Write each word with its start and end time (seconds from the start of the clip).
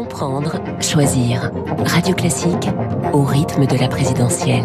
Comprendre, 0.00 0.62
choisir. 0.80 1.50
Radio 1.84 2.14
Classique 2.14 2.70
au 3.12 3.22
rythme 3.22 3.66
de 3.66 3.76
la 3.76 3.86
présidentielle. 3.86 4.64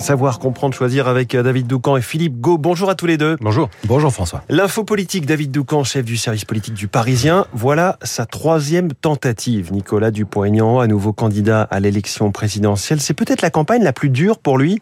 Savoir 0.00 0.38
comprendre, 0.38 0.74
choisir 0.74 1.08
avec 1.08 1.34
euh, 1.34 1.42
David 1.42 1.66
Doucan 1.66 1.98
et 1.98 2.00
Philippe 2.00 2.40
Gau. 2.40 2.56
Bonjour 2.56 2.88
à 2.88 2.94
tous 2.94 3.04
les 3.04 3.18
deux. 3.18 3.36
Bonjour. 3.42 3.68
Bonjour 3.84 4.10
François. 4.10 4.42
L'info 4.48 4.82
politique, 4.82 5.26
David 5.26 5.50
Doucan, 5.50 5.84
chef 5.84 6.06
du 6.06 6.16
service 6.16 6.46
politique 6.46 6.72
du 6.72 6.88
Parisien. 6.88 7.44
Voilà 7.52 7.98
sa 8.02 8.24
troisième 8.24 8.94
tentative. 8.94 9.74
Nicolas 9.74 10.10
Dupont-Aignan, 10.10 10.80
à 10.80 10.86
nouveau 10.86 11.12
candidat 11.12 11.68
à 11.70 11.80
l'élection 11.80 12.32
présidentielle. 12.32 12.98
C'est 12.98 13.12
peut-être 13.12 13.42
la 13.42 13.50
campagne 13.50 13.82
la 13.82 13.92
plus 13.92 14.08
dure 14.08 14.38
pour 14.38 14.56
lui, 14.56 14.78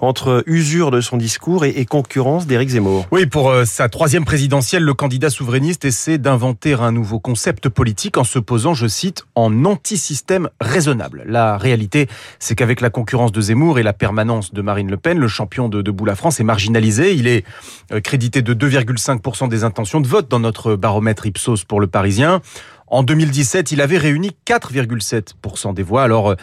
entre 0.00 0.42
usure 0.46 0.90
de 0.90 1.02
son 1.02 1.18
discours 1.18 1.66
et, 1.66 1.84
concurrence 1.84 2.46
d'Éric 2.46 2.70
Zemmour. 2.70 3.06
Oui, 3.10 3.26
pour 3.26 3.50
euh, 3.50 3.66
sa 3.66 3.90
troisième 3.90 4.24
présidentielle, 4.24 4.84
le 4.84 4.94
candidat 4.94 5.28
souverainiste 5.28 5.84
essaie 5.84 6.16
d'inventer 6.16 6.72
un 6.72 6.92
nouveau 6.92 7.20
concept 7.20 7.68
politique 7.68 8.16
en 8.16 8.24
se 8.24 8.38
posant, 8.38 8.72
je 8.72 8.86
cite, 8.86 9.26
en 9.34 9.66
anti-système 9.66 10.48
raisonnable. 10.62 11.24
La 11.26 11.58
réalité, 11.58 12.08
c'est 12.38 12.54
qu'avec 12.54 12.80
la 12.80 12.88
concurrence 12.88 13.32
de 13.32 13.40
Zemmour 13.42 13.78
et 13.78 13.82
la 13.82 13.92
permanence 13.92 14.54
de 14.54 14.61
Marine 14.62 14.90
Le 14.90 14.96
Pen, 14.96 15.18
le 15.18 15.28
champion 15.28 15.68
de 15.68 15.82
Debout 15.82 16.04
la 16.04 16.14
France 16.14 16.40
est 16.40 16.44
marginalisé. 16.44 17.14
Il 17.14 17.26
est 17.26 17.44
euh, 17.92 18.00
crédité 18.00 18.42
de 18.42 18.54
2,5% 18.54 19.48
des 19.48 19.64
intentions 19.64 20.00
de 20.00 20.08
vote 20.08 20.28
dans 20.28 20.40
notre 20.40 20.76
baromètre 20.76 21.26
Ipsos 21.26 21.64
pour 21.66 21.80
le 21.80 21.86
Parisien. 21.86 22.40
En 22.86 23.02
2017, 23.02 23.72
il 23.72 23.80
avait 23.80 23.96
réuni 23.96 24.32
4,7% 24.46 25.72
des 25.72 25.82
voix. 25.82 26.02
Alors, 26.02 26.32
euh, 26.32 26.36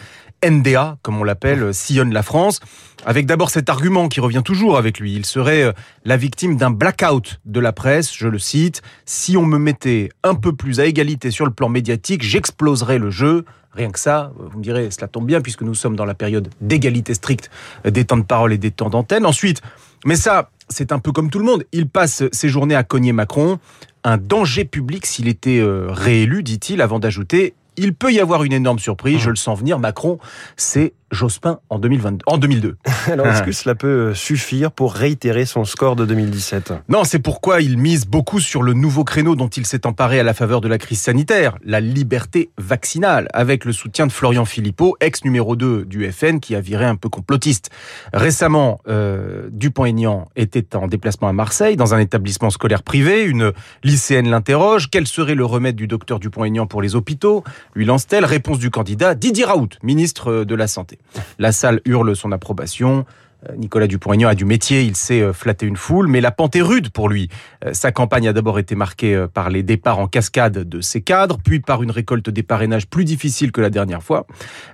NDA, 0.44 0.98
comme 1.02 1.18
on 1.18 1.24
l'appelle, 1.24 1.62
euh, 1.62 1.72
sillonne 1.72 2.12
la 2.12 2.22
France, 2.22 2.60
avec 3.04 3.26
d'abord 3.26 3.50
cet 3.50 3.68
argument 3.68 4.08
qui 4.08 4.20
revient 4.20 4.42
toujours 4.44 4.76
avec 4.76 4.98
lui. 4.98 5.14
Il 5.14 5.26
serait 5.26 5.72
la 6.04 6.16
victime 6.16 6.56
d'un 6.56 6.70
blackout 6.70 7.40
de 7.44 7.60
la 7.60 7.72
presse, 7.72 8.14
je 8.14 8.28
le 8.28 8.38
cite, 8.38 8.82
Si 9.06 9.36
on 9.36 9.46
me 9.46 9.58
mettait 9.58 10.10
un 10.22 10.34
peu 10.34 10.52
plus 10.52 10.80
à 10.80 10.86
égalité 10.86 11.30
sur 11.30 11.46
le 11.46 11.52
plan 11.52 11.68
médiatique, 11.68 12.22
j'exploserais 12.22 12.98
le 12.98 13.10
jeu. 13.10 13.44
Rien 13.72 13.90
que 13.90 13.98
ça, 13.98 14.32
vous 14.36 14.58
me 14.58 14.62
direz, 14.62 14.90
cela 14.90 15.06
tombe 15.08 15.26
bien 15.26 15.40
puisque 15.40 15.62
nous 15.62 15.74
sommes 15.74 15.96
dans 15.96 16.04
la 16.04 16.14
période 16.14 16.50
d'égalité 16.60 17.14
stricte 17.14 17.50
des 17.84 18.04
temps 18.04 18.16
de 18.16 18.24
parole 18.24 18.52
et 18.52 18.58
des 18.58 18.72
temps 18.72 18.90
d'antenne. 18.90 19.24
Ensuite, 19.24 19.62
mais 20.04 20.16
ça, 20.16 20.50
c'est 20.68 20.92
un 20.92 20.98
peu 20.98 21.12
comme 21.12 21.30
tout 21.30 21.38
le 21.38 21.44
monde. 21.44 21.64
Il 21.72 21.88
passe 21.88 22.24
ses 22.32 22.48
journées 22.48 22.74
à 22.74 22.84
cogner 22.84 23.12
Macron. 23.12 23.58
Un 24.02 24.16
danger 24.16 24.64
public 24.64 25.04
s'il 25.04 25.28
était 25.28 25.58
euh, 25.58 25.88
réélu, 25.90 26.42
dit-il, 26.42 26.80
avant 26.80 26.98
d'ajouter 26.98 27.54
il 27.80 27.94
peut 27.94 28.12
y 28.12 28.20
avoir 28.20 28.44
une 28.44 28.52
énorme 28.52 28.78
surprise, 28.78 29.18
je 29.18 29.30
le 29.30 29.36
sens 29.36 29.58
venir. 29.58 29.78
Macron, 29.78 30.18
c'est 30.56 30.92
Jospin 31.10 31.60
en, 31.68 31.78
2022, 31.78 32.24
en 32.26 32.38
2002. 32.38 32.76
Alors, 33.06 33.26
est-ce 33.26 33.42
que 33.42 33.52
cela 33.52 33.74
peut 33.74 34.14
suffire 34.14 34.72
pour 34.72 34.94
réitérer 34.94 35.44
son 35.44 35.64
score 35.64 35.96
de 35.96 36.04
2017 36.04 36.72
Non, 36.88 37.04
c'est 37.04 37.18
pourquoi 37.18 37.60
il 37.60 37.78
mise 37.78 38.06
beaucoup 38.06 38.40
sur 38.40 38.62
le 38.62 38.72
nouveau 38.72 39.04
créneau 39.04 39.34
dont 39.34 39.48
il 39.48 39.66
s'est 39.66 39.86
emparé 39.86 40.20
à 40.20 40.22
la 40.22 40.34
faveur 40.34 40.60
de 40.60 40.68
la 40.68 40.78
crise 40.78 41.00
sanitaire, 41.00 41.56
la 41.64 41.80
liberté 41.80 42.50
vaccinale, 42.58 43.28
avec 43.32 43.64
le 43.64 43.72
soutien 43.72 44.06
de 44.06 44.12
Florian 44.12 44.44
Philippot, 44.44 44.96
ex 45.00 45.24
numéro 45.24 45.56
2 45.56 45.84
du 45.84 46.10
FN, 46.10 46.40
qui 46.40 46.54
a 46.54 46.60
viré 46.60 46.84
un 46.84 46.96
peu 46.96 47.08
complotiste. 47.08 47.70
Récemment, 48.12 48.80
euh, 48.88 49.48
Dupont-Aignan 49.50 50.28
était 50.36 50.76
en 50.76 50.86
déplacement 50.86 51.28
à 51.28 51.32
Marseille, 51.32 51.76
dans 51.76 51.94
un 51.94 51.98
établissement 51.98 52.50
scolaire 52.50 52.82
privé. 52.82 53.24
Une 53.24 53.52
lycéenne 53.82 54.30
l'interroge. 54.30 54.90
Quel 54.90 55.06
serait 55.06 55.34
le 55.34 55.44
remède 55.44 55.76
du 55.76 55.86
docteur 55.86 56.20
Dupont-Aignan 56.20 56.66
pour 56.66 56.82
les 56.82 56.94
hôpitaux? 56.94 57.44
Lui 57.74 57.84
lance-t-elle 57.84 58.24
Réponse 58.24 58.58
du 58.58 58.70
candidat, 58.70 59.14
Didier 59.14 59.44
Raoult, 59.44 59.70
ministre 59.82 60.44
de 60.44 60.54
la 60.54 60.68
Santé. 60.68 60.99
La 61.38 61.52
salle 61.52 61.80
hurle 61.84 62.14
son 62.16 62.32
approbation. 62.32 63.06
Euh, 63.48 63.56
Nicolas 63.56 63.86
Dupont-Aignan 63.86 64.28
a 64.28 64.34
du 64.34 64.44
métier, 64.44 64.82
il 64.82 64.96
sait 64.96 65.20
euh, 65.20 65.32
flatter 65.32 65.66
une 65.66 65.76
foule, 65.76 66.08
mais 66.08 66.20
la 66.20 66.30
pente 66.30 66.56
est 66.56 66.62
rude 66.62 66.90
pour 66.90 67.08
lui. 67.08 67.28
Euh, 67.64 67.72
sa 67.72 67.92
campagne 67.92 68.28
a 68.28 68.32
d'abord 68.32 68.58
été 68.58 68.74
marquée 68.74 69.26
par 69.32 69.50
les 69.50 69.62
départs 69.62 69.98
en 69.98 70.06
cascade 70.06 70.68
de 70.68 70.80
ses 70.80 71.00
cadres, 71.00 71.38
puis 71.42 71.60
par 71.60 71.82
une 71.82 71.90
récolte 71.90 72.28
des 72.28 72.42
parrainages 72.42 72.86
plus 72.86 73.04
difficile 73.04 73.52
que 73.52 73.60
la 73.60 73.70
dernière 73.70 74.02
fois. 74.02 74.26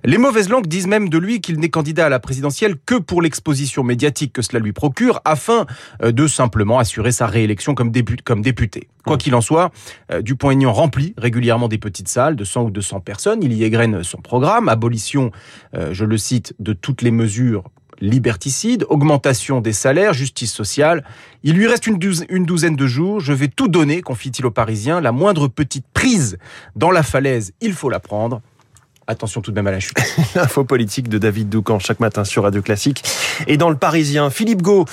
Les 0.05 0.19
mauvaises 0.19 0.48
langues 0.48 0.67
disent 0.67 0.86
même 0.86 1.08
de 1.08 1.19
lui 1.19 1.41
qu'il 1.41 1.58
n'est 1.58 1.69
candidat 1.69 2.06
à 2.06 2.08
la 2.08 2.19
présidentielle 2.19 2.77
que 2.84 2.97
pour 2.97 3.23
l'exposition 3.23 3.83
médiatique 3.84 4.33
que 4.33 4.42
cela 4.42 4.58
lui 4.58 4.73
procure, 4.73 5.20
afin 5.24 5.67
de 6.02 6.27
simplement 6.27 6.79
assurer 6.79 7.13
sa 7.13 7.27
réélection 7.27 7.74
comme, 7.74 7.90
député. 7.90 8.89
Quoi 9.05 9.17
qu'il 9.17 9.35
en 9.35 9.40
soit, 9.40 9.70
Dupont-Aignan 10.20 10.73
remplit 10.73 11.14
régulièrement 11.17 11.69
des 11.69 11.79
petites 11.79 12.08
salles 12.08 12.36
de 12.36 12.45
100 12.45 12.64
ou 12.64 12.70
200 12.70 13.01
personnes. 13.01 13.42
Il 13.42 13.52
y 13.52 13.64
égrène 13.64 14.02
son 14.02 14.19
programme, 14.19 14.69
abolition, 14.69 15.30
je 15.73 16.05
le 16.05 16.19
cite, 16.19 16.55
de 16.58 16.73
toutes 16.73 17.02
les 17.02 17.11
mesures 17.11 17.64
liberticide, 18.01 18.84
augmentation 18.89 19.61
des 19.61 19.73
salaires, 19.73 20.12
justice 20.12 20.52
sociale. 20.52 21.05
Il 21.42 21.55
lui 21.55 21.67
reste 21.67 21.86
une 21.86 21.98
douzaine, 21.98 22.77
de 22.77 22.86
jours. 22.86 23.20
Je 23.20 23.33
vais 23.33 23.48
tout 23.48 23.68
donner, 23.68 24.02
confie-t-il 24.02 24.46
aux 24.46 24.51
Parisiens. 24.51 25.01
La 25.01 25.12
moindre 25.12 25.48
petite 25.48 25.86
prise 25.92 26.39
dans 26.74 26.90
la 26.90 27.02
falaise, 27.02 27.52
il 27.61 27.73
faut 27.73 27.90
la 27.90 28.01
prendre. 28.01 28.40
Attention 29.08 29.40
tout 29.40 29.52
de 29.52 29.57
même 29.57 29.68
à 29.68 29.70
la 29.70 29.79
chute. 29.79 29.96
Info 30.34 30.64
politique 30.64 31.08
de 31.08 31.18
David 31.18 31.48
Doucan 31.48 31.79
chaque 31.79 32.01
matin 32.01 32.24
sur 32.24 32.42
Radio 32.42 32.61
Classique. 32.61 33.05
Et 33.47 33.57
dans 33.57 33.70
le 33.70 33.77
Parisien, 33.77 34.30
Philippe 34.30 34.63
Gau, 34.63 34.85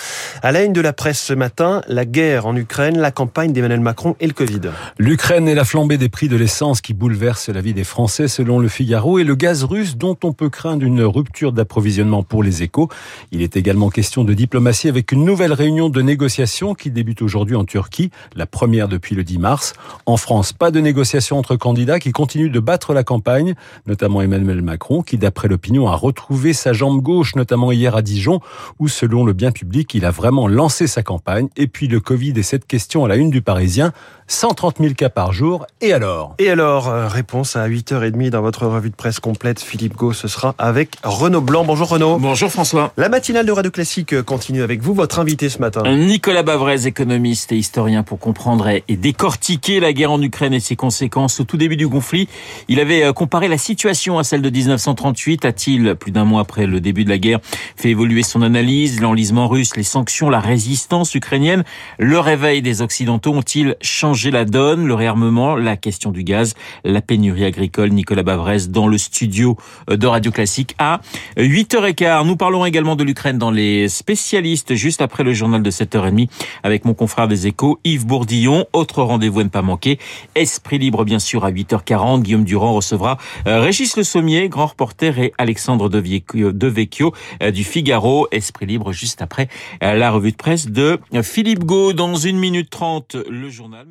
à 0.41 0.51
la 0.51 0.63
une 0.63 0.73
de 0.73 0.81
la 0.81 0.93
presse 0.93 1.21
ce 1.21 1.33
matin, 1.33 1.81
la 1.87 2.05
guerre 2.05 2.45
en 2.45 2.55
Ukraine, 2.55 2.97
la 2.97 3.11
campagne 3.11 3.53
d'Emmanuel 3.53 3.79
Macron 3.79 4.15
et 4.19 4.27
le 4.27 4.33
Covid. 4.33 4.61
L'Ukraine 4.97 5.47
et 5.47 5.55
la 5.55 5.65
flambée 5.65 5.97
des 5.97 6.09
prix 6.09 6.27
de 6.27 6.35
l'essence 6.35 6.81
qui 6.81 6.93
bouleverse 6.93 7.49
la 7.49 7.61
vie 7.61 7.73
des 7.73 7.83
Français 7.83 8.27
selon 8.27 8.59
le 8.59 8.67
Figaro 8.67 9.19
et 9.19 9.23
le 9.23 9.35
gaz 9.35 9.63
russe 9.63 9.97
dont 9.97 10.17
on 10.23 10.33
peut 10.33 10.49
craindre 10.49 10.85
une 10.85 11.03
rupture 11.03 11.51
d'approvisionnement 11.51 12.23
pour 12.23 12.43
les 12.43 12.63
échos. 12.63 12.89
Il 13.31 13.41
est 13.41 13.57
également 13.57 13.89
question 13.89 14.23
de 14.23 14.33
diplomatie 14.33 14.89
avec 14.89 15.11
une 15.11 15.25
nouvelle 15.25 15.53
réunion 15.53 15.89
de 15.89 16.01
négociation 16.01 16.73
qui 16.73 16.91
débute 16.91 17.21
aujourd'hui 17.21 17.55
en 17.55 17.65
Turquie, 17.65 18.11
la 18.35 18.45
première 18.45 18.87
depuis 18.87 19.15
le 19.15 19.23
10 19.23 19.37
mars. 19.37 19.73
En 20.05 20.17
France, 20.17 20.53
pas 20.53 20.71
de 20.71 20.79
négociation 20.79 21.37
entre 21.37 21.55
candidats 21.55 21.99
qui 21.99 22.11
continuent 22.11 22.51
de 22.51 22.59
battre 22.59 22.93
la 22.93 23.03
campagne, 23.03 23.55
notamment 23.87 24.21
Emmanuel 24.21 24.61
Macron, 24.61 25.01
qui 25.01 25.17
d'après 25.17 25.47
l'opinion 25.47 25.87
a 25.87 25.95
retrouvé 25.95 26.53
sa 26.53 26.73
jambe 26.73 27.01
gauche, 27.01 27.35
notamment 27.35 27.71
hier 27.71 27.95
à 27.95 28.01
Dijon, 28.01 28.32
où 28.79 28.87
selon 28.87 29.25
le 29.25 29.33
bien 29.33 29.51
public, 29.51 29.93
il 29.93 30.05
a 30.05 30.11
vraiment 30.11 30.47
lancé 30.47 30.87
sa 30.87 31.03
campagne. 31.03 31.47
Et 31.57 31.67
puis 31.67 31.87
le 31.87 31.99
Covid 31.99 32.33
et 32.35 32.43
cette 32.43 32.65
question 32.65 33.05
à 33.05 33.07
la 33.07 33.15
une 33.15 33.29
du 33.29 33.41
Parisien, 33.41 33.91
130 34.27 34.77
000 34.79 34.93
cas 34.93 35.09
par 35.09 35.33
jour, 35.33 35.65
et 35.81 35.93
alors? 35.93 36.35
Et 36.39 36.49
alors, 36.49 36.87
euh, 36.87 37.07
réponse 37.07 37.55
à 37.55 37.67
8h30 37.67 38.29
dans 38.29 38.41
votre 38.41 38.65
revue 38.65 38.89
de 38.89 38.95
presse 38.95 39.19
complète, 39.19 39.59
Philippe 39.61 39.95
Gau, 39.95 40.13
ce 40.13 40.27
sera 40.27 40.55
avec 40.57 40.95
Renaud 41.03 41.41
Blanc. 41.41 41.65
Bonjour 41.65 41.89
Renaud. 41.89 42.17
Bonjour 42.19 42.49
François. 42.49 42.93
La 42.97 43.09
matinale 43.09 43.45
de 43.45 43.51
Radio 43.51 43.69
Classique 43.69 44.21
continue 44.23 44.63
avec 44.63 44.81
vous, 44.81 44.93
votre 44.93 45.19
invité 45.19 45.49
ce 45.49 45.59
matin. 45.59 45.83
Nicolas 45.95 46.43
Bavrez, 46.43 46.87
économiste 46.87 47.51
et 47.51 47.57
historien 47.57 48.03
pour 48.03 48.19
comprendre 48.19 48.67
et 48.69 48.95
décortiquer 48.95 49.79
la 49.79 49.93
guerre 49.93 50.11
en 50.11 50.21
Ukraine 50.21 50.53
et 50.53 50.59
ses 50.59 50.75
conséquences 50.75 51.39
au 51.39 51.43
tout 51.43 51.57
début 51.57 51.77
du 51.77 51.87
conflit. 51.87 52.27
Il 52.67 52.79
avait 52.79 53.03
euh, 53.03 53.13
comparé 53.13 53.47
la 53.47 53.57
situation 53.57 54.17
à 54.17 54.23
celle 54.23 54.41
de 54.41 54.49
1938 54.49 55.45
A-t-il, 55.45 55.95
plus 55.95 56.11
d'un 56.11 56.25
mois 56.25 56.41
après 56.41 56.65
le 56.65 56.79
début 56.79 57.03
de 57.03 57.09
la 57.09 57.17
guerre, 57.17 57.39
fait 57.75 57.89
évoluer 57.89 58.22
son 58.23 58.41
analyse 58.41 59.01
L'enlisement 59.01 59.47
russe, 59.47 59.75
les 59.75 59.83
sanctions, 59.83 60.29
la 60.29 60.39
résistance 60.39 61.15
ukrainienne, 61.15 61.63
le 61.97 62.19
réveil 62.19 62.61
des 62.61 62.81
Occidentaux 62.81 63.33
ont-ils 63.33 63.75
changé 63.81 64.31
la 64.31 64.45
donne 64.45 64.85
Le 64.85 64.93
réarmement, 64.93 65.55
la 65.55 65.77
question 65.77 66.11
du 66.11 66.23
gaz, 66.23 66.55
la 66.83 67.01
pénurie 67.01 67.45
agricole. 67.45 67.89
Nicolas 67.91 68.23
Bavrez 68.23 68.67
dans 68.69 68.87
le 68.87 68.97
studio 68.97 69.57
de 69.87 70.07
Radio 70.07 70.31
Classique 70.31 70.75
à 70.77 71.01
8h15. 71.37 72.25
Nous 72.25 72.35
parlons 72.35 72.65
également 72.65 72.95
de 72.95 73.03
l'Ukraine 73.03 73.37
dans 73.37 73.51
les 73.51 73.87
spécialistes 73.89 74.75
juste 74.75 75.01
après 75.01 75.23
le 75.23 75.33
journal 75.33 75.61
de 75.61 75.71
7h30 75.71 76.29
avec 76.63 76.85
mon 76.85 76.93
confrère 76.93 77.27
des 77.27 77.47
échos 77.47 77.79
Yves 77.83 78.05
Bourdillon. 78.05 78.65
Autre 78.73 79.03
rendez-vous 79.03 79.41
à 79.41 79.43
ne 79.43 79.49
pas 79.49 79.61
manquer. 79.61 79.99
Esprit 80.35 80.77
libre 80.77 81.03
bien 81.03 81.19
sûr 81.19 81.45
à 81.45 81.51
8h40. 81.51 82.21
Guillaume 82.21 82.43
Durand 82.43 82.73
recevra 82.73 83.17
euh, 83.47 83.59
Régis 83.59 83.97
le 83.97 84.03
Sommier, 84.03 84.49
grand 84.49 84.67
reporter, 84.67 85.19
et 85.19 85.33
Alexandre 85.37 85.89
De 85.89 86.67
Vecchio 86.67 87.13
euh, 87.41 87.51
du 87.51 87.63
Figaro. 87.63 88.12
Esprit 88.31 88.65
libre 88.65 88.91
juste 88.91 89.21
après 89.21 89.47
euh, 89.83 89.93
la 89.93 90.11
revue 90.11 90.31
de 90.31 90.37
presse 90.37 90.67
de 90.67 90.99
Philippe 91.21 91.63
Gau. 91.63 91.93
Dans 91.93 92.15
une 92.15 92.37
minute 92.37 92.69
trente, 92.69 93.15
le 93.15 93.49
journal. 93.49 93.87